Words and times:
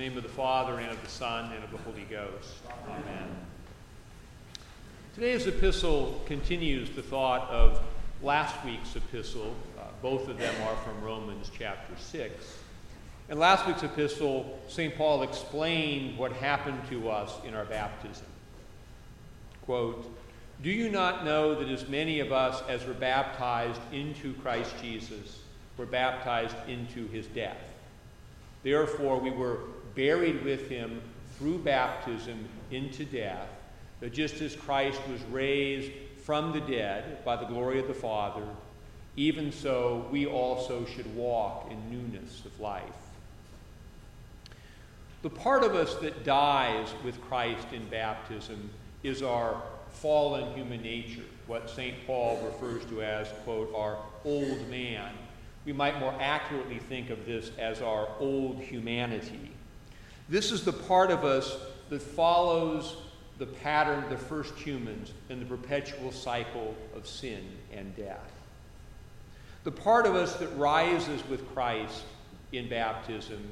name 0.00 0.16
of 0.16 0.22
the 0.22 0.30
Father, 0.30 0.78
and 0.78 0.90
of 0.90 1.02
the 1.02 1.10
Son, 1.10 1.52
and 1.52 1.62
of 1.62 1.70
the 1.70 1.76
Holy 1.76 2.06
Ghost. 2.08 2.54
Amen. 2.88 3.28
Today's 5.14 5.46
epistle 5.46 6.22
continues 6.24 6.88
the 6.88 7.02
thought 7.02 7.50
of 7.50 7.82
last 8.22 8.64
week's 8.64 8.96
epistle. 8.96 9.54
Uh, 9.78 9.82
both 10.00 10.26
of 10.28 10.38
them 10.38 10.54
are 10.66 10.76
from 10.76 11.04
Romans 11.04 11.50
chapter 11.54 11.92
6. 11.98 12.32
In 13.28 13.38
last 13.38 13.66
week's 13.66 13.82
epistle, 13.82 14.58
St. 14.68 14.96
Paul 14.96 15.22
explained 15.22 16.16
what 16.16 16.32
happened 16.32 16.80
to 16.88 17.10
us 17.10 17.34
in 17.46 17.52
our 17.52 17.66
baptism. 17.66 18.24
Quote, 19.66 20.10
Do 20.62 20.70
you 20.70 20.88
not 20.88 21.26
know 21.26 21.54
that 21.56 21.68
as 21.68 21.90
many 21.90 22.20
of 22.20 22.32
us 22.32 22.62
as 22.70 22.86
were 22.86 22.94
baptized 22.94 23.82
into 23.92 24.32
Christ 24.36 24.72
Jesus 24.80 25.40
were 25.76 25.84
baptized 25.84 26.56
into 26.68 27.06
his 27.08 27.26
death? 27.26 27.58
Therefore, 28.62 29.18
we 29.18 29.30
were 29.30 29.58
buried 29.94 30.44
with 30.44 30.68
him 30.68 31.00
through 31.38 31.58
baptism 31.58 32.48
into 32.70 33.04
death, 33.04 33.48
that 34.00 34.12
just 34.12 34.40
as 34.40 34.56
Christ 34.56 35.00
was 35.10 35.20
raised 35.30 35.92
from 36.24 36.52
the 36.52 36.60
dead 36.60 37.24
by 37.24 37.36
the 37.36 37.46
glory 37.46 37.78
of 37.80 37.88
the 37.88 37.94
Father, 37.94 38.46
even 39.16 39.50
so 39.50 40.06
we 40.10 40.26
also 40.26 40.84
should 40.86 41.14
walk 41.14 41.70
in 41.70 41.90
newness 41.90 42.44
of 42.44 42.58
life. 42.60 42.84
The 45.22 45.30
part 45.30 45.64
of 45.64 45.74
us 45.74 45.96
that 45.96 46.24
dies 46.24 46.88
with 47.04 47.20
Christ 47.22 47.66
in 47.72 47.86
baptism 47.88 48.70
is 49.02 49.22
our 49.22 49.60
fallen 49.90 50.54
human 50.54 50.82
nature, 50.82 51.24
what 51.46 51.68
St. 51.68 51.94
Paul 52.06 52.40
refers 52.44 52.84
to 52.86 53.02
as, 53.02 53.28
quote, 53.44 53.70
our 53.74 53.98
old 54.24 54.68
man. 54.70 55.12
We 55.66 55.72
might 55.72 56.00
more 56.00 56.14
accurately 56.20 56.78
think 56.78 57.10
of 57.10 57.26
this 57.26 57.50
as 57.58 57.82
our 57.82 58.08
old 58.18 58.60
humanity. 58.60 59.50
This 60.30 60.52
is 60.52 60.64
the 60.64 60.72
part 60.72 61.10
of 61.10 61.24
us 61.24 61.56
that 61.88 62.00
follows 62.00 62.96
the 63.38 63.46
pattern 63.46 64.04
of 64.04 64.10
the 64.10 64.16
first 64.16 64.54
humans 64.54 65.12
in 65.28 65.40
the 65.40 65.44
perpetual 65.44 66.12
cycle 66.12 66.76
of 66.94 67.04
sin 67.04 67.44
and 67.72 67.96
death. 67.96 68.30
The 69.64 69.72
part 69.72 70.06
of 70.06 70.14
us 70.14 70.36
that 70.36 70.56
rises 70.56 71.26
with 71.28 71.52
Christ 71.52 72.04
in 72.52 72.68
baptism 72.68 73.42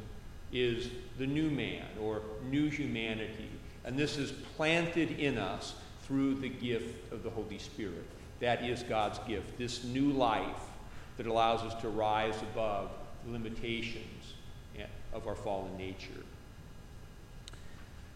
is 0.52 0.88
the 1.18 1.26
new 1.26 1.50
man 1.50 1.84
or 2.00 2.22
new 2.48 2.70
humanity. 2.70 3.50
And 3.84 3.98
this 3.98 4.16
is 4.16 4.30
planted 4.56 5.18
in 5.18 5.36
us 5.36 5.74
through 6.04 6.36
the 6.36 6.48
gift 6.48 7.12
of 7.12 7.24
the 7.24 7.30
Holy 7.30 7.58
Spirit. 7.58 8.06
That 8.38 8.62
is 8.62 8.84
God's 8.84 9.18
gift, 9.26 9.58
this 9.58 9.82
new 9.82 10.12
life 10.12 10.62
that 11.16 11.26
allows 11.26 11.62
us 11.62 11.74
to 11.82 11.88
rise 11.88 12.40
above 12.52 12.92
the 13.26 13.32
limitations 13.32 14.34
of 15.12 15.26
our 15.26 15.34
fallen 15.34 15.76
nature. 15.76 16.22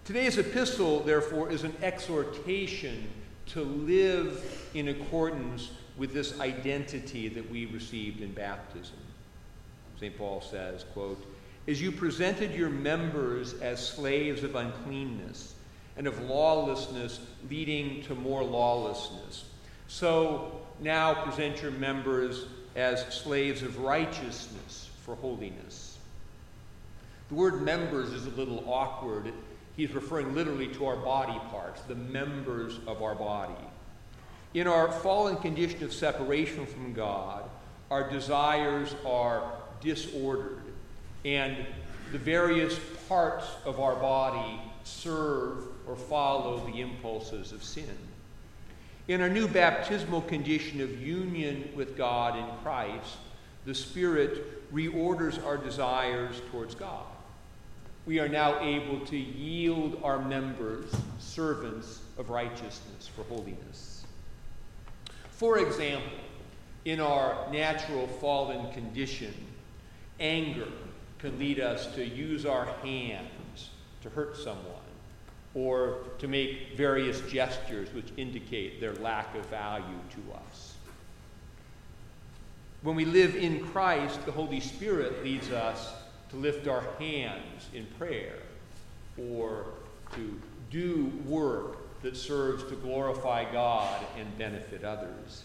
Today's 0.04 0.36
epistle, 0.36 0.98
therefore, 1.04 1.52
is 1.52 1.62
an 1.62 1.76
exhortation 1.80 3.08
to 3.46 3.62
live 3.62 4.68
in 4.74 4.88
accordance 4.88 5.70
with 5.96 6.12
this 6.12 6.40
identity 6.40 7.28
that 7.28 7.48
we 7.48 7.66
received 7.66 8.20
in 8.20 8.32
baptism. 8.32 8.96
St. 10.00 10.18
Paul 10.18 10.40
says, 10.40 10.84
quote, 10.92 11.24
As 11.68 11.80
you 11.80 11.92
presented 11.92 12.50
your 12.52 12.68
members 12.68 13.54
as 13.60 13.86
slaves 13.86 14.42
of 14.42 14.56
uncleanness 14.56 15.54
and 15.96 16.08
of 16.08 16.20
lawlessness 16.22 17.20
leading 17.48 18.02
to 18.02 18.16
more 18.16 18.42
lawlessness, 18.42 19.44
so 19.86 20.62
now 20.80 21.14
present 21.14 21.62
your 21.62 21.70
members 21.70 22.46
as 22.74 23.06
slaves 23.14 23.62
of 23.62 23.78
righteousness 23.78 24.90
for 25.04 25.14
holiness. 25.14 25.96
The 27.28 27.36
word 27.36 27.62
members 27.62 28.12
is 28.12 28.26
a 28.26 28.30
little 28.30 28.64
awkward 28.66 29.32
he's 29.76 29.92
referring 29.92 30.34
literally 30.34 30.68
to 30.68 30.86
our 30.86 30.96
body 30.96 31.38
parts, 31.50 31.82
the 31.82 31.94
members 31.94 32.78
of 32.86 33.02
our 33.02 33.14
body. 33.14 33.54
In 34.54 34.66
our 34.66 34.92
fallen 34.92 35.36
condition 35.36 35.82
of 35.82 35.92
separation 35.92 36.66
from 36.66 36.92
God, 36.92 37.48
our 37.90 38.10
desires 38.10 38.94
are 39.06 39.52
disordered, 39.80 40.62
and 41.24 41.56
the 42.12 42.18
various 42.18 42.78
parts 43.08 43.46
of 43.64 43.80
our 43.80 43.96
body 43.96 44.60
serve 44.84 45.64
or 45.86 45.96
follow 45.96 46.64
the 46.66 46.80
impulses 46.80 47.52
of 47.52 47.62
sin. 47.62 47.96
In 49.08 49.20
our 49.20 49.28
new 49.28 49.48
baptismal 49.48 50.22
condition 50.22 50.80
of 50.80 51.00
union 51.00 51.70
with 51.74 51.96
God 51.96 52.38
in 52.38 52.46
Christ, 52.62 53.16
the 53.64 53.74
Spirit 53.74 54.72
reorders 54.72 55.44
our 55.44 55.56
desires 55.56 56.40
towards 56.50 56.74
God 56.74 57.04
we 58.06 58.18
are 58.18 58.28
now 58.28 58.60
able 58.60 59.04
to 59.06 59.16
yield 59.16 60.00
our 60.02 60.18
members 60.18 60.92
servants 61.18 62.00
of 62.18 62.30
righteousness 62.30 63.08
for 63.14 63.22
holiness. 63.24 64.04
For 65.30 65.58
example, 65.58 66.18
in 66.84 67.00
our 67.00 67.50
natural 67.52 68.06
fallen 68.06 68.72
condition, 68.72 69.34
anger 70.18 70.68
can 71.18 71.38
lead 71.38 71.60
us 71.60 71.86
to 71.94 72.04
use 72.04 72.44
our 72.44 72.66
hands 72.82 73.70
to 74.02 74.10
hurt 74.10 74.36
someone 74.36 74.66
or 75.54 75.98
to 76.18 76.26
make 76.26 76.76
various 76.76 77.20
gestures 77.22 77.92
which 77.92 78.06
indicate 78.16 78.80
their 78.80 78.94
lack 78.94 79.34
of 79.36 79.44
value 79.46 80.00
to 80.10 80.34
us. 80.48 80.74
When 82.82 82.96
we 82.96 83.04
live 83.04 83.36
in 83.36 83.64
Christ, 83.68 84.24
the 84.26 84.32
Holy 84.32 84.58
Spirit 84.58 85.22
leads 85.22 85.50
us 85.50 85.92
to 86.32 86.38
lift 86.38 86.66
our 86.66 86.82
hands 86.98 87.68
in 87.72 87.86
prayer 87.98 88.38
or 89.16 89.66
to 90.14 90.40
do 90.70 91.12
work 91.26 91.78
that 92.02 92.16
serves 92.16 92.64
to 92.64 92.74
glorify 92.76 93.50
God 93.52 94.04
and 94.18 94.36
benefit 94.38 94.82
others. 94.82 95.44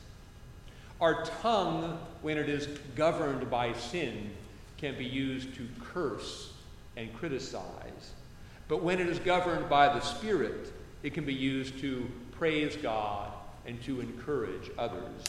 Our 1.00 1.26
tongue, 1.42 2.00
when 2.22 2.38
it 2.38 2.50
is 2.50 2.68
governed 2.96 3.52
by 3.52 3.74
sin, 3.74 4.32
can 4.78 4.98
be 4.98 5.06
used 5.06 5.54
to 5.56 5.68
curse 5.94 6.54
and 6.96 7.14
criticize. 7.16 8.14
But 8.68 8.82
when 8.82 9.00
it 9.00 9.08
is 9.08 9.20
governed 9.20 9.70
by 9.70 9.88
the 9.90 10.00
Spirit, 10.00 10.74
it 11.04 11.14
can 11.14 11.26
be 11.26 11.34
used 11.34 11.80
to 11.80 12.10
praise 12.32 12.76
God 12.78 13.32
and 13.66 13.82
to 13.84 14.00
encourage 14.02 14.72
others. 14.78 15.22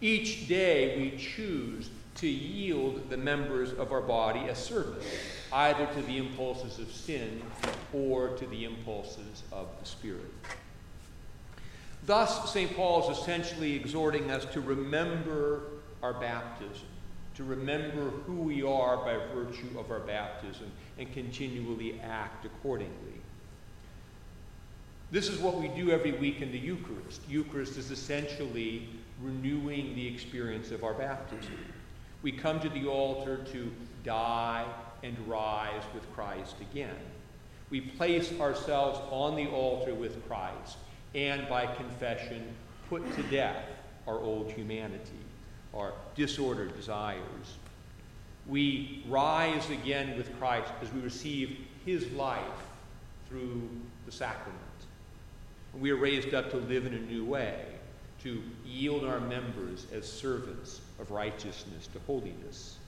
Each 0.00 0.46
day 0.46 0.96
we 0.98 1.18
choose 1.18 1.90
to 2.16 2.28
yield 2.28 3.08
the 3.08 3.16
members 3.16 3.72
of 3.72 3.92
our 3.92 4.00
body 4.00 4.40
as 4.48 4.58
servants, 4.62 5.06
either 5.52 5.86
to 5.94 6.02
the 6.02 6.18
impulses 6.18 6.78
of 6.78 6.90
sin 6.92 7.42
or 7.92 8.28
to 8.36 8.46
the 8.46 8.64
impulses 8.64 9.42
of 9.52 9.68
the 9.80 9.86
Spirit. 9.86 10.32
Thus, 12.06 12.52
St. 12.52 12.74
Paul 12.74 13.10
is 13.10 13.18
essentially 13.18 13.74
exhorting 13.74 14.30
us 14.30 14.44
to 14.52 14.60
remember 14.60 15.62
our 16.02 16.14
baptism, 16.14 16.86
to 17.34 17.44
remember 17.44 18.10
who 18.26 18.34
we 18.34 18.62
are 18.62 18.96
by 18.98 19.18
virtue 19.34 19.78
of 19.78 19.90
our 19.90 20.00
baptism, 20.00 20.70
and 20.98 21.12
continually 21.12 22.00
act 22.00 22.44
accordingly. 22.44 23.20
This 25.10 25.28
is 25.28 25.40
what 25.40 25.56
we 25.60 25.68
do 25.68 25.90
every 25.90 26.12
week 26.12 26.40
in 26.40 26.52
the 26.52 26.58
Eucharist. 26.58 27.20
Eucharist 27.28 27.76
is 27.76 27.90
essentially 27.90 28.88
renewing 29.20 29.94
the 29.94 30.06
experience 30.06 30.70
of 30.70 30.84
our 30.84 30.94
baptism. 30.94 31.58
We 32.22 32.32
come 32.32 32.60
to 32.60 32.68
the 32.68 32.86
altar 32.86 33.38
to 33.52 33.72
die 34.04 34.66
and 35.02 35.16
rise 35.26 35.82
with 35.94 36.10
Christ 36.14 36.56
again. 36.60 36.96
We 37.70 37.80
place 37.80 38.38
ourselves 38.40 38.98
on 39.10 39.36
the 39.36 39.46
altar 39.46 39.94
with 39.94 40.26
Christ 40.28 40.76
and 41.14 41.48
by 41.48 41.66
confession 41.66 42.54
put 42.88 43.14
to 43.16 43.22
death 43.24 43.64
our 44.06 44.18
old 44.18 44.50
humanity, 44.50 45.24
our 45.74 45.94
disordered 46.14 46.76
desires. 46.76 47.56
We 48.46 49.04
rise 49.08 49.70
again 49.70 50.16
with 50.16 50.36
Christ 50.38 50.70
as 50.82 50.92
we 50.92 51.00
receive 51.00 51.56
his 51.86 52.10
life 52.12 52.42
through 53.28 53.68
the 54.06 54.12
sacrament. 54.12 54.58
We 55.78 55.90
are 55.92 55.96
raised 55.96 56.34
up 56.34 56.50
to 56.50 56.56
live 56.56 56.86
in 56.86 56.94
a 56.94 56.98
new 56.98 57.24
way, 57.24 57.64
to 58.24 58.42
yield 58.66 59.04
our 59.04 59.20
members 59.20 59.86
as 59.92 60.10
servants 60.10 60.80
of 61.00 61.10
righteousness 61.10 61.88
to 61.92 61.98
holiness. 62.06 62.78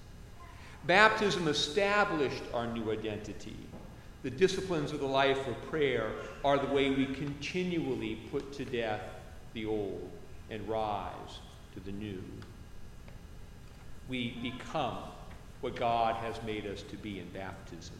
Baptism 0.87 1.49
established 1.49 2.43
our 2.53 2.67
new 2.67 2.91
identity. 2.91 3.57
The 4.23 4.31
disciplines 4.31 4.93
of 4.93 5.01
the 5.01 5.07
life 5.07 5.47
of 5.49 5.61
prayer 5.71 6.11
are 6.45 6.59
the 6.59 6.73
way 6.73 6.91
we 6.91 7.07
continually 7.07 8.17
put 8.31 8.53
to 8.55 8.65
death 8.65 9.03
the 9.55 9.67
old 9.67 10.11
and 10.51 10.69
rise 10.69 11.41
to 11.75 11.81
the 11.81 11.93
new. 11.93 12.23
We 14.09 14.39
become 14.43 14.99
what 15.61 15.77
God 15.77 16.17
has 16.17 16.43
made 16.43 16.67
us 16.67 16.83
to 16.83 16.97
be 16.97 17.21
in 17.21 17.29
baptism. 17.29 17.97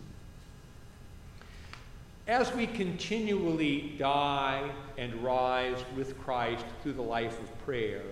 As 2.29 2.53
we 2.55 2.67
continually 2.67 3.95
die 3.99 4.71
and 4.99 5.15
rise 5.25 5.79
with 5.97 6.19
Christ 6.21 6.65
through 6.83 6.93
the 6.93 7.03
life 7.03 7.39
of 7.41 7.65
prayer, 7.65 8.03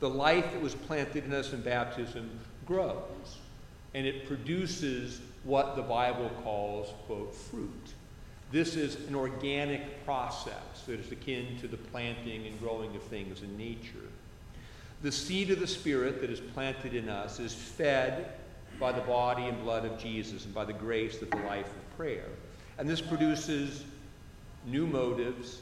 the 0.00 0.08
life 0.08 0.52
that 0.52 0.60
was 0.60 0.74
planted 0.74 1.24
in 1.24 1.32
us 1.32 1.52
in 1.52 1.60
baptism 1.60 2.28
grows 2.66 3.38
and 3.94 4.06
it 4.06 4.26
produces 4.26 5.20
what 5.44 5.76
the 5.76 5.82
Bible 5.82 6.30
calls, 6.42 6.92
quote, 7.06 7.34
fruit. 7.34 7.94
This 8.52 8.76
is 8.76 9.08
an 9.08 9.14
organic 9.14 10.04
process 10.04 10.84
that 10.86 11.00
is 11.00 11.12
akin 11.12 11.56
to 11.60 11.68
the 11.68 11.76
planting 11.76 12.46
and 12.46 12.58
growing 12.60 12.94
of 12.96 13.02
things 13.04 13.42
in 13.42 13.56
nature. 13.56 14.08
The 15.02 15.12
seed 15.12 15.50
of 15.50 15.60
the 15.60 15.66
Spirit 15.66 16.20
that 16.20 16.30
is 16.30 16.40
planted 16.40 16.94
in 16.94 17.08
us 17.08 17.40
is 17.40 17.54
fed 17.54 18.32
by 18.78 18.92
the 18.92 19.00
body 19.02 19.44
and 19.44 19.62
blood 19.62 19.84
of 19.84 19.98
Jesus 19.98 20.44
and 20.44 20.54
by 20.54 20.64
the 20.64 20.72
grace 20.72 21.20
of 21.22 21.30
the 21.30 21.36
life 21.38 21.66
of 21.66 21.96
prayer. 21.96 22.26
And 22.78 22.88
this 22.88 23.00
produces 23.00 23.84
new 24.66 24.86
motives, 24.86 25.60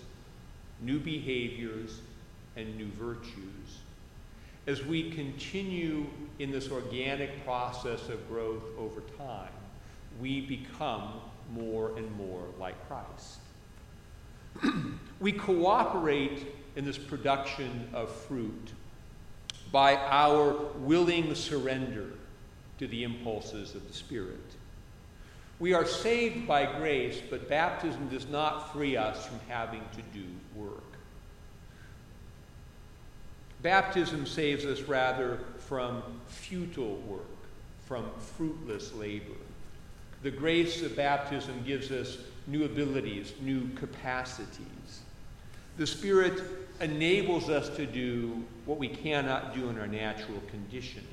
new 0.80 0.98
behaviors, 0.98 2.00
and 2.56 2.76
new 2.76 2.88
virtues. 2.98 3.78
As 4.68 4.84
we 4.84 5.10
continue 5.10 6.04
in 6.40 6.50
this 6.50 6.70
organic 6.70 7.42
process 7.42 8.10
of 8.10 8.28
growth 8.28 8.64
over 8.76 9.00
time, 9.16 9.48
we 10.20 10.42
become 10.42 11.14
more 11.54 11.96
and 11.96 12.14
more 12.18 12.42
like 12.60 12.74
Christ. 12.86 13.38
we 15.20 15.32
cooperate 15.32 16.48
in 16.76 16.84
this 16.84 16.98
production 16.98 17.88
of 17.94 18.14
fruit 18.14 18.72
by 19.72 19.96
our 19.96 20.52
willing 20.80 21.34
surrender 21.34 22.10
to 22.76 22.86
the 22.88 23.04
impulses 23.04 23.74
of 23.74 23.88
the 23.88 23.94
Spirit. 23.94 24.54
We 25.60 25.72
are 25.72 25.86
saved 25.86 26.46
by 26.46 26.66
grace, 26.78 27.22
but 27.30 27.48
baptism 27.48 28.10
does 28.10 28.28
not 28.28 28.70
free 28.74 28.98
us 28.98 29.24
from 29.24 29.40
having 29.48 29.82
to 29.96 30.02
do 30.12 30.26
work. 30.54 30.97
Baptism 33.62 34.24
saves 34.24 34.64
us 34.64 34.82
rather 34.82 35.40
from 35.58 36.02
futile 36.28 36.96
work, 37.06 37.22
from 37.86 38.04
fruitless 38.36 38.94
labor. 38.94 39.34
The 40.22 40.30
grace 40.30 40.82
of 40.82 40.96
baptism 40.96 41.62
gives 41.64 41.90
us 41.90 42.18
new 42.46 42.64
abilities, 42.64 43.32
new 43.40 43.68
capacities. 43.74 45.00
The 45.76 45.86
Spirit 45.86 46.40
enables 46.80 47.48
us 47.48 47.68
to 47.76 47.86
do 47.86 48.44
what 48.64 48.78
we 48.78 48.88
cannot 48.88 49.54
do 49.54 49.68
in 49.68 49.78
our 49.78 49.86
natural 49.86 50.40
condition. 50.50 51.06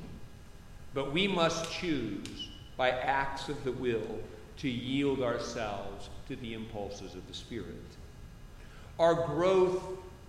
But 0.93 1.11
we 1.11 1.27
must 1.27 1.71
choose 1.71 2.49
by 2.77 2.91
acts 2.91 3.49
of 3.49 3.63
the 3.63 3.71
will 3.71 4.19
to 4.57 4.69
yield 4.69 5.21
ourselves 5.21 6.09
to 6.27 6.35
the 6.35 6.53
impulses 6.53 7.13
of 7.15 7.27
the 7.27 7.33
Spirit. 7.33 7.75
Our 8.99 9.13
growth 9.13 9.83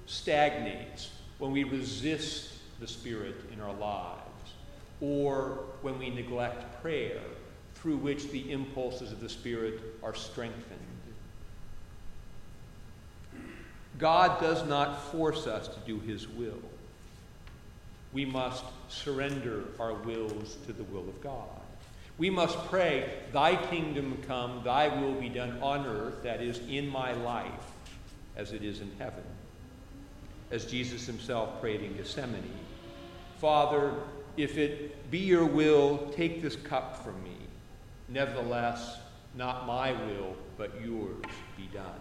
stagnates 0.06 1.10
when 1.38 1.52
we 1.52 1.64
resist 1.64 2.54
the 2.80 2.86
Spirit 2.86 3.36
in 3.52 3.60
our 3.60 3.74
lives 3.74 4.22
or 5.00 5.64
when 5.82 5.98
we 5.98 6.10
neglect 6.10 6.82
prayer 6.82 7.20
through 7.74 7.96
which 7.96 8.30
the 8.30 8.50
impulses 8.50 9.12
of 9.12 9.20
the 9.20 9.28
Spirit 9.28 9.80
are 10.02 10.14
strengthened. 10.14 10.80
God 13.98 14.40
does 14.40 14.66
not 14.66 15.10
force 15.10 15.46
us 15.46 15.68
to 15.68 15.80
do 15.86 16.00
His 16.00 16.28
will. 16.28 16.60
We 18.12 18.24
must 18.24 18.64
surrender 18.88 19.64
our 19.80 19.94
wills 19.94 20.56
to 20.66 20.72
the 20.72 20.84
will 20.84 21.08
of 21.08 21.20
God. 21.22 21.48
We 22.18 22.30
must 22.30 22.58
pray, 22.66 23.10
Thy 23.32 23.56
kingdom 23.56 24.22
come, 24.26 24.62
Thy 24.64 24.88
will 24.88 25.14
be 25.14 25.28
done 25.28 25.58
on 25.62 25.86
earth, 25.86 26.22
that 26.22 26.40
is, 26.40 26.60
in 26.68 26.88
my 26.88 27.12
life, 27.12 27.50
as 28.36 28.52
it 28.52 28.62
is 28.62 28.80
in 28.80 28.90
heaven. 28.98 29.24
As 30.50 30.64
Jesus 30.64 31.06
himself 31.06 31.60
prayed 31.60 31.82
in 31.82 31.96
Gethsemane 31.96 32.50
Father, 33.38 33.92
if 34.36 34.56
it 34.56 35.10
be 35.10 35.18
your 35.18 35.44
will, 35.44 36.10
take 36.16 36.42
this 36.42 36.56
cup 36.56 37.02
from 37.04 37.22
me. 37.22 37.36
Nevertheless, 38.08 38.98
not 39.34 39.66
my 39.66 39.92
will, 39.92 40.34
but 40.56 40.72
yours 40.82 41.24
be 41.56 41.68
done. 41.72 42.00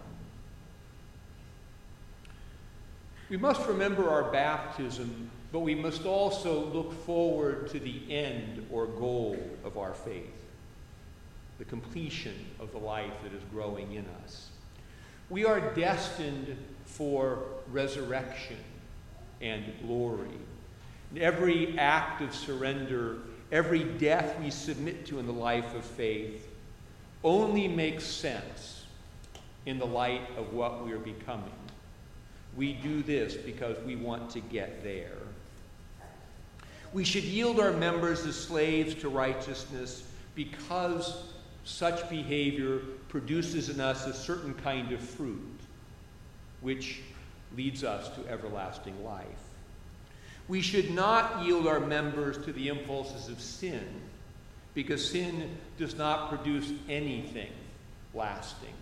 We 3.28 3.36
must 3.36 3.66
remember 3.66 4.08
our 4.08 4.30
baptism, 4.30 5.30
but 5.52 5.60
we 5.60 5.74
must 5.74 6.06
also 6.06 6.66
look 6.66 6.92
forward 7.04 7.68
to 7.70 7.80
the 7.80 8.00
end 8.08 8.66
or 8.70 8.86
goal 8.86 9.36
of 9.64 9.76
our 9.76 9.94
faith, 9.94 10.32
the 11.58 11.64
completion 11.64 12.46
of 12.60 12.70
the 12.72 12.78
life 12.78 13.12
that 13.24 13.32
is 13.32 13.42
growing 13.52 13.94
in 13.94 14.06
us. 14.24 14.50
We 15.28 15.44
are 15.44 15.60
destined 15.74 16.56
for 16.96 17.38
resurrection 17.70 18.58
and 19.40 19.64
glory. 19.82 20.38
Every 21.16 21.78
act 21.78 22.22
of 22.22 22.34
surrender 22.34 23.18
every 23.52 23.84
death 23.84 24.38
we 24.40 24.50
submit 24.50 25.06
to 25.06 25.18
in 25.18 25.26
the 25.26 25.32
life 25.32 25.74
of 25.74 25.84
faith 25.84 26.48
only 27.22 27.68
makes 27.68 28.04
sense 28.04 28.84
in 29.66 29.78
the 29.78 29.86
light 29.86 30.22
of 30.36 30.52
what 30.52 30.84
we 30.84 30.92
are 30.92 30.98
becoming. 30.98 31.50
We 32.56 32.74
do 32.74 33.02
this 33.02 33.34
because 33.34 33.76
we 33.84 33.96
want 33.96 34.30
to 34.30 34.40
get 34.40 34.82
there. 34.82 35.18
We 36.92 37.04
should 37.04 37.24
yield 37.24 37.60
our 37.60 37.72
members 37.72 38.24
as 38.26 38.36
slaves 38.36 38.94
to 38.96 39.08
righteousness 39.08 40.04
because 40.34 41.24
such 41.64 42.08
behavior 42.08 42.78
produces 43.08 43.68
in 43.68 43.80
us 43.80 44.06
a 44.06 44.14
certain 44.14 44.54
kind 44.54 44.92
of 44.92 45.00
fruit, 45.00 45.60
which 46.66 46.98
leads 47.56 47.84
us 47.84 48.08
to 48.16 48.28
everlasting 48.28 49.04
life. 49.04 49.24
We 50.48 50.60
should 50.60 50.90
not 50.90 51.44
yield 51.44 51.68
our 51.68 51.78
members 51.78 52.44
to 52.44 52.52
the 52.52 52.66
impulses 52.66 53.28
of 53.28 53.40
sin 53.40 53.84
because 54.74 55.08
sin 55.08 55.56
does 55.78 55.94
not 55.94 56.28
produce 56.28 56.72
anything 56.88 57.52
lasting. 58.14 58.74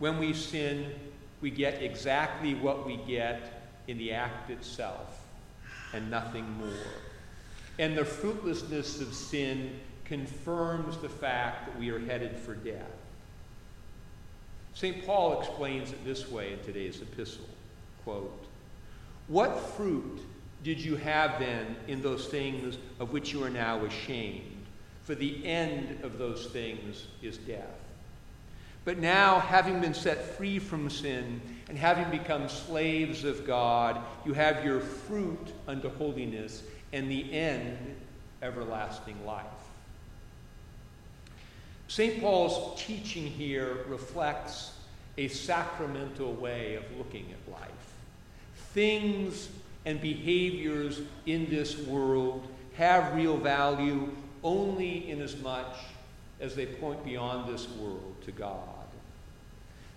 When 0.00 0.18
we 0.18 0.32
sin, 0.32 0.92
we 1.40 1.50
get 1.50 1.80
exactly 1.80 2.56
what 2.56 2.84
we 2.84 2.96
get 3.06 3.70
in 3.86 3.96
the 3.96 4.12
act 4.12 4.50
itself 4.50 5.24
and 5.92 6.10
nothing 6.10 6.50
more. 6.58 6.96
And 7.78 7.96
the 7.96 8.04
fruitlessness 8.04 9.00
of 9.00 9.14
sin 9.14 9.78
confirms 10.04 10.96
the 10.96 11.08
fact 11.08 11.66
that 11.66 11.78
we 11.78 11.90
are 11.90 12.00
headed 12.00 12.36
for 12.36 12.56
death. 12.56 13.01
St. 14.74 15.04
Paul 15.04 15.40
explains 15.40 15.92
it 15.92 16.04
this 16.04 16.30
way 16.30 16.52
in 16.52 16.60
today's 16.60 17.00
epistle 17.02 17.44
quote, 18.04 18.46
what 19.28 19.58
fruit 19.76 20.20
did 20.64 20.80
you 20.80 20.96
have 20.96 21.38
then 21.38 21.76
in 21.88 22.02
those 22.02 22.26
things 22.26 22.78
of 22.98 23.12
which 23.12 23.32
you 23.32 23.42
are 23.44 23.50
now 23.50 23.84
ashamed? 23.84 24.66
For 25.04 25.14
the 25.14 25.44
end 25.46 26.02
of 26.04 26.18
those 26.18 26.46
things 26.46 27.06
is 27.22 27.38
death. 27.38 27.78
But 28.84 28.98
now, 28.98 29.38
having 29.38 29.80
been 29.80 29.94
set 29.94 30.36
free 30.36 30.58
from 30.58 30.90
sin 30.90 31.40
and 31.68 31.78
having 31.78 32.10
become 32.10 32.48
slaves 32.48 33.24
of 33.24 33.46
God, 33.46 34.00
you 34.24 34.32
have 34.32 34.64
your 34.64 34.80
fruit 34.80 35.52
unto 35.68 35.88
holiness 35.88 36.62
and 36.92 37.10
the 37.10 37.32
end, 37.32 37.78
everlasting 38.42 39.24
life. 39.24 39.44
St. 41.92 42.22
Paul's 42.22 42.80
teaching 42.82 43.26
here 43.26 43.84
reflects 43.86 44.72
a 45.18 45.28
sacramental 45.28 46.32
way 46.32 46.76
of 46.76 46.84
looking 46.96 47.26
at 47.30 47.52
life 47.52 47.68
things 48.72 49.50
and 49.84 50.00
behaviors 50.00 51.02
in 51.26 51.50
this 51.50 51.76
world 51.76 52.48
have 52.78 53.14
real 53.14 53.36
value 53.36 54.08
only 54.42 55.10
inasmuch 55.10 55.76
as 56.40 56.54
they 56.54 56.64
point 56.64 57.04
beyond 57.04 57.52
this 57.52 57.68
world 57.72 58.14
to 58.24 58.32
God. 58.32 58.56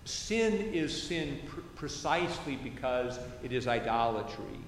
Sin 0.03 0.73
is 0.73 1.01
sin 1.01 1.39
pr- 1.47 1.61
precisely 1.75 2.57
because 2.57 3.19
it 3.41 3.53
is 3.53 3.69
idolatry. 3.69 4.59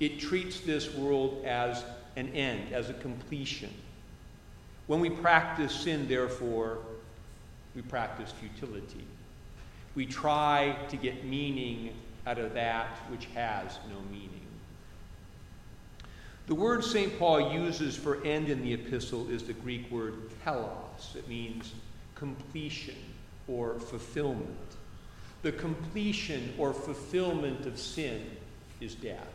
It 0.00 0.18
treats 0.18 0.60
this 0.60 0.94
world 0.94 1.44
as 1.44 1.84
an 2.16 2.30
end, 2.30 2.72
as 2.72 2.88
a 2.88 2.94
completion. 2.94 3.70
When 4.86 5.00
we 5.00 5.10
practice 5.10 5.74
sin, 5.74 6.06
therefore, 6.08 6.78
we 7.74 7.82
practice 7.82 8.32
futility. 8.32 9.06
We 9.94 10.06
try 10.06 10.76
to 10.88 10.96
get 10.96 11.24
meaning 11.24 11.94
out 12.26 12.38
of 12.38 12.54
that 12.54 12.98
which 13.08 13.26
has 13.34 13.78
no 13.88 14.00
meaning. 14.10 14.40
The 16.46 16.54
word 16.54 16.84
St. 16.84 17.18
Paul 17.18 17.54
uses 17.54 17.96
for 17.96 18.22
end 18.24 18.50
in 18.50 18.62
the 18.62 18.74
epistle 18.74 19.30
is 19.30 19.44
the 19.44 19.54
Greek 19.54 19.90
word 19.90 20.14
telos. 20.44 21.14
It 21.16 21.26
means 21.26 21.72
completion 22.14 22.96
or 23.48 23.78
fulfillment. 23.80 24.50
The 25.42 25.52
completion 25.52 26.52
or 26.58 26.74
fulfillment 26.74 27.66
of 27.66 27.78
sin 27.78 28.24
is 28.80 28.94
death. 28.94 29.33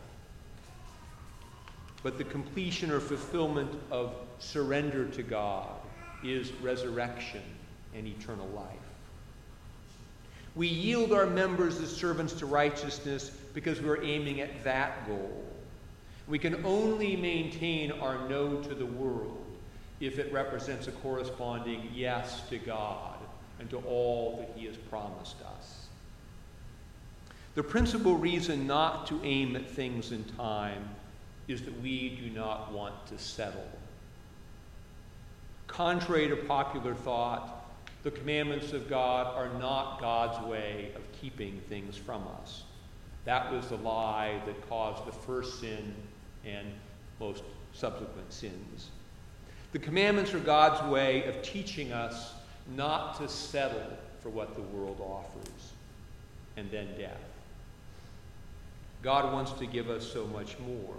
But 2.02 2.18
the 2.18 2.24
completion 2.24 2.92
or 2.92 3.00
fulfillment 3.00 3.72
of 3.92 4.16
surrender 4.40 5.06
to 5.06 5.24
God 5.24 5.70
is 6.24 6.52
resurrection 6.54 7.44
and 7.96 8.08
eternal 8.08 8.48
life. 8.50 8.78
We 10.56 10.68
yield 10.68 11.14
our 11.14 11.26
members 11.26 11.80
as 11.80 11.96
servants 11.96 12.34
to 12.34 12.46
righteousness 12.46 13.30
because 13.54 13.82
we're 13.82 14.04
aiming 14.04 14.42
at 14.42 14.64
that 14.64 15.08
goal. 15.08 15.46
We 16.28 16.40
can 16.40 16.64
only 16.66 17.16
maintain 17.16 17.92
our 17.92 18.28
no 18.30 18.62
to 18.62 18.76
the 18.76 18.86
world 18.86 19.46
if 20.00 20.20
it 20.20 20.32
represents 20.32 20.88
a 20.88 20.92
corresponding 20.92 21.90
yes 21.94 22.42
to 22.50 22.58
God 22.58 23.18
and 23.60 23.70
to 23.70 23.78
all 23.80 24.38
that 24.38 24.52
He 24.56 24.66
has 24.66 24.78
promised 24.78 25.36
us. 25.42 25.88
The 27.56 27.64
principal 27.64 28.16
reason 28.16 28.68
not 28.68 29.08
to 29.08 29.20
aim 29.24 29.56
at 29.56 29.70
things 29.70 30.12
in 30.12 30.24
time 30.24 30.88
is 31.50 31.62
that 31.64 31.82
we 31.82 32.10
do 32.10 32.30
not 32.30 32.72
want 32.72 33.08
to 33.08 33.18
settle. 33.18 33.68
Contrary 35.68 36.28
to 36.28 36.36
popular 36.36 36.94
thought, 36.94 37.66
the 38.04 38.12
commandments 38.12 38.72
of 38.72 38.90
God 38.90 39.36
are 39.36 39.60
not 39.60 40.00
God's 40.00 40.46
way 40.48 40.92
of 40.96 41.02
keeping 41.20 41.60
things 41.68 41.98
from 41.98 42.24
us. 42.42 42.64
That 43.26 43.52
was 43.52 43.68
the 43.68 43.78
lie 43.78 44.40
that 44.46 44.70
caused 44.70 45.06
the 45.06 45.12
first 45.12 45.60
sin 45.60 45.94
and 46.46 46.68
most 47.20 47.44
subsequent 47.74 48.32
sins. 48.32 48.90
The 49.72 49.80
commandments 49.80 50.34
are 50.34 50.40
God's 50.40 50.82
way 50.90 51.26
of 51.26 51.42
teaching 51.42 51.92
us 51.92 52.34
not 52.76 53.18
to 53.20 53.28
settle 53.28 53.98
for 54.22 54.30
what 54.30 54.56
the 54.56 54.62
world 54.62 55.02
offers 55.02 55.74
and 56.58 56.70
then 56.72 56.88
death. 56.98 57.22
God 59.02 59.32
wants 59.34 59.52
to 59.54 59.66
give 59.66 59.90
us 59.90 60.06
so 60.06 60.26
much 60.28 60.58
more, 60.60 60.96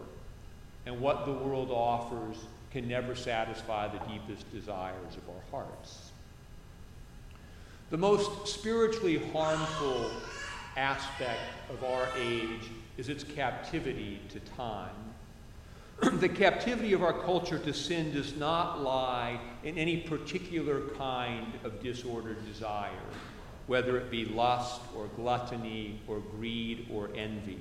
and 0.91 1.01
what 1.01 1.25
the 1.25 1.33
world 1.33 1.71
offers 1.71 2.37
can 2.73 2.89
never 2.89 3.15
satisfy 3.15 3.87
the 3.87 4.01
deepest 4.13 4.51
desires 4.51 5.17
of 5.17 5.23
our 5.29 5.63
hearts. 5.63 6.11
The 7.91 7.97
most 7.97 8.49
spiritually 8.49 9.19
harmful 9.33 10.11
aspect 10.77 11.43
of 11.69 11.85
our 11.85 12.09
age 12.19 12.71
is 12.97 13.09
its 13.09 13.23
captivity 13.23 14.21
to 14.31 14.41
time. 14.57 14.91
the 16.19 16.29
captivity 16.29 16.93
of 16.93 17.05
our 17.05 17.13
culture 17.13 17.61
to 17.61 17.73
sin 17.73 18.13
does 18.13 18.37
not 18.37 18.83
lie 18.83 19.39
in 19.63 19.79
any 19.79 19.99
particular 19.99 20.89
kind 20.99 21.53
of 21.63 21.81
disordered 21.81 22.45
desire, 22.47 22.91
whether 23.69 23.97
it 23.97 24.11
be 24.11 24.25
lust 24.25 24.81
or 24.97 25.07
gluttony 25.15 26.01
or 26.09 26.19
greed 26.19 26.89
or 26.93 27.11
envy. 27.15 27.61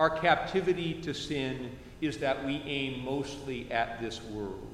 Our 0.00 0.10
captivity 0.10 0.94
to 1.02 1.14
sin 1.14 1.70
is 2.00 2.18
that 2.18 2.44
we 2.44 2.56
aim 2.66 3.04
mostly 3.04 3.70
at 3.70 4.00
this 4.00 4.22
world. 4.22 4.68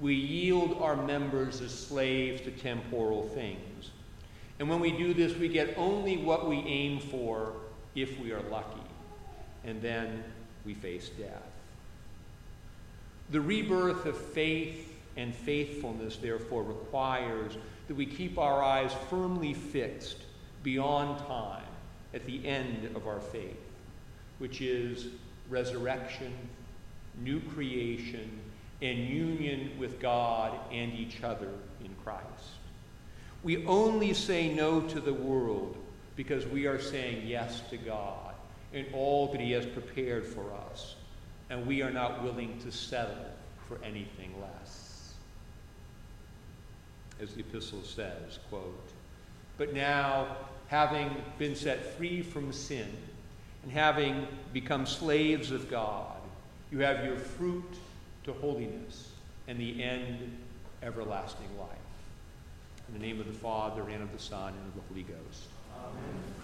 We 0.00 0.14
yield 0.14 0.78
our 0.80 0.96
members 0.96 1.60
as 1.60 1.72
slaves 1.72 2.40
to 2.42 2.50
temporal 2.50 3.22
things. 3.28 3.90
And 4.58 4.68
when 4.68 4.80
we 4.80 4.92
do 4.92 5.14
this, 5.14 5.36
we 5.36 5.48
get 5.48 5.74
only 5.76 6.16
what 6.16 6.48
we 6.48 6.58
aim 6.58 7.00
for 7.00 7.52
if 7.94 8.18
we 8.20 8.32
are 8.32 8.42
lucky. 8.42 8.80
And 9.64 9.80
then 9.80 10.24
we 10.64 10.74
face 10.74 11.10
death. 11.18 11.42
The 13.30 13.40
rebirth 13.40 14.06
of 14.06 14.16
faith 14.16 14.92
and 15.16 15.34
faithfulness, 15.34 16.16
therefore, 16.16 16.62
requires 16.62 17.56
that 17.88 17.94
we 17.94 18.06
keep 18.06 18.38
our 18.38 18.62
eyes 18.62 18.92
firmly 19.10 19.54
fixed 19.54 20.18
beyond 20.62 21.18
time 21.26 21.64
at 22.14 22.24
the 22.26 22.46
end 22.46 22.94
of 22.94 23.06
our 23.06 23.20
faith, 23.20 23.60
which 24.38 24.60
is 24.60 25.06
resurrection, 25.48 26.32
new 27.20 27.40
creation, 27.40 28.30
and 28.80 28.98
union 28.98 29.70
with 29.78 30.00
God 30.00 30.58
and 30.72 30.92
each 30.92 31.22
other 31.22 31.48
in 31.80 31.90
Christ. 32.04 32.26
We 33.42 33.64
only 33.66 34.14
say 34.14 34.52
no 34.52 34.80
to 34.80 35.00
the 35.00 35.14
world 35.14 35.76
because 36.16 36.46
we 36.46 36.66
are 36.66 36.80
saying 36.80 37.26
yes 37.26 37.62
to 37.70 37.76
God 37.76 38.34
and 38.72 38.86
all 38.92 39.28
that 39.28 39.40
He 39.40 39.52
has 39.52 39.66
prepared 39.66 40.26
for 40.26 40.52
us 40.70 40.96
and 41.50 41.66
we 41.66 41.82
are 41.82 41.90
not 41.90 42.22
willing 42.22 42.58
to 42.60 42.72
settle 42.72 43.26
for 43.68 43.78
anything 43.84 44.32
less. 44.40 45.12
As 47.20 47.34
the 47.34 47.40
epistle 47.40 47.82
says, 47.82 48.38
quote, 48.48 48.88
But 49.58 49.74
now, 49.74 50.36
having 50.68 51.14
been 51.38 51.54
set 51.54 51.96
free 51.96 52.22
from 52.22 52.52
sin 52.52 52.88
and 53.62 53.72
having 53.72 54.26
become 54.52 54.86
slaves 54.86 55.50
of 55.50 55.70
God, 55.70 56.16
you 56.70 56.78
have 56.78 57.04
your 57.04 57.16
fruit 57.16 57.74
to 58.24 58.32
holiness 58.32 59.10
and 59.48 59.58
the 59.58 59.82
end, 59.82 60.36
everlasting 60.82 61.58
life. 61.58 61.68
In 62.88 62.94
the 62.94 63.06
name 63.06 63.20
of 63.20 63.26
the 63.26 63.32
Father, 63.32 63.82
and 63.88 64.02
of 64.02 64.12
the 64.12 64.18
Son, 64.18 64.52
and 64.52 64.66
of 64.68 64.74
the 64.74 64.80
Holy 64.88 65.02
Ghost. 65.02 65.48
Amen. 65.78 66.41